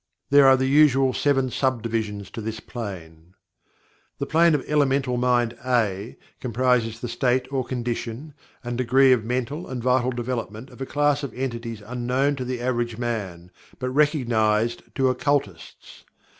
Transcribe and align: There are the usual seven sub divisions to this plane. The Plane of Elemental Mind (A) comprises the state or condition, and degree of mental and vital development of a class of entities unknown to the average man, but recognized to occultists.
There 0.31 0.47
are 0.47 0.57
the 0.57 0.65
usual 0.65 1.13
seven 1.13 1.51
sub 1.51 1.83
divisions 1.83 2.31
to 2.31 2.41
this 2.41 2.59
plane. 2.59 3.35
The 4.17 4.25
Plane 4.25 4.55
of 4.55 4.67
Elemental 4.67 5.15
Mind 5.15 5.55
(A) 5.63 6.17
comprises 6.39 6.99
the 6.99 7.07
state 7.07 7.47
or 7.53 7.63
condition, 7.63 8.33
and 8.63 8.79
degree 8.79 9.11
of 9.13 9.23
mental 9.23 9.67
and 9.67 9.83
vital 9.83 10.09
development 10.11 10.71
of 10.71 10.81
a 10.81 10.87
class 10.87 11.21
of 11.21 11.35
entities 11.35 11.83
unknown 11.85 12.35
to 12.37 12.45
the 12.45 12.61
average 12.61 12.97
man, 12.97 13.51
but 13.77 13.91
recognized 13.91 14.81
to 14.95 15.07
occultists. 15.09 16.03